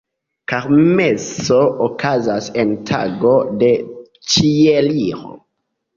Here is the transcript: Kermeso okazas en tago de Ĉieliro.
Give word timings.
Kermeso 0.51 1.57
okazas 1.89 2.49
en 2.63 2.73
tago 2.93 3.37
de 3.65 3.69
Ĉieliro. 4.35 5.39